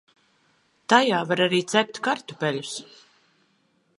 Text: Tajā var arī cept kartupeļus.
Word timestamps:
Tajā 0.93 1.19
var 1.33 1.43
arī 1.47 1.59
cept 1.75 2.01
kartupeļus. 2.09 2.75